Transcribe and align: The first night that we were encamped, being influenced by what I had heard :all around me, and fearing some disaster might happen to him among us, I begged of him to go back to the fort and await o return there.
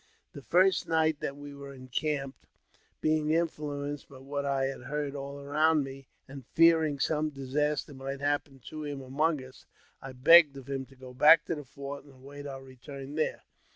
The 0.33 0.41
first 0.41 0.87
night 0.87 1.19
that 1.19 1.37
we 1.37 1.53
were 1.53 1.75
encamped, 1.75 2.47
being 3.01 3.29
influenced 3.29 4.09
by 4.09 4.17
what 4.17 4.45
I 4.45 4.63
had 4.65 4.81
heard 4.85 5.13
:all 5.15 5.39
around 5.39 5.83
me, 5.83 6.07
and 6.27 6.43
fearing 6.55 6.97
some 6.97 7.29
disaster 7.29 7.93
might 7.93 8.19
happen 8.19 8.57
to 8.69 8.83
him 8.83 8.99
among 9.01 9.43
us, 9.43 9.67
I 10.01 10.13
begged 10.13 10.57
of 10.57 10.67
him 10.67 10.87
to 10.87 10.95
go 10.95 11.13
back 11.13 11.45
to 11.45 11.53
the 11.55 11.63
fort 11.63 12.05
and 12.05 12.13
await 12.15 12.47
o 12.47 12.57
return 12.57 13.13
there. 13.13 13.43